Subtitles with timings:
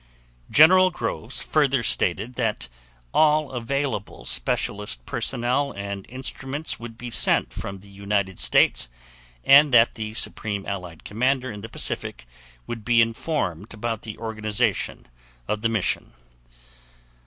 [0.49, 2.69] General Groves further stated that
[3.13, 8.89] all available specialist personnel and instruments would be sent from the United States,
[9.43, 12.25] and that the Supreme Allied Commander in the Pacific
[12.65, 15.05] would be informed about the organization
[15.47, 16.11] of the mission.